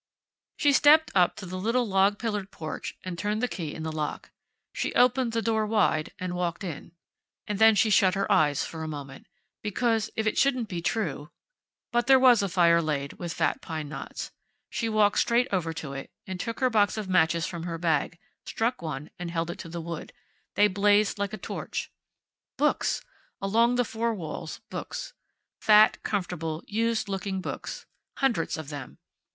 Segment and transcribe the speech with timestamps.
[0.57, 3.91] She stepped up to the little log pillared porch and turned the key in the
[3.91, 4.31] lock.
[4.73, 6.93] She opened the door wide, and walked in.
[7.45, 9.27] And then she shut her eyes for a moment.
[9.61, 11.29] Because, if it shouldn't be true
[11.91, 14.31] But there was a fire laid with fat pine knots.
[14.71, 18.17] She walked straight over to it, and took her box of matches from her bag,
[18.43, 20.13] struck one, and held it to the wood.
[20.55, 21.91] They blazed like a torch.
[22.57, 23.05] Books!
[23.39, 25.13] Along the four walls, books.
[25.59, 27.85] Fat, comfortable, used looking books.
[28.15, 28.97] Hundreds of them.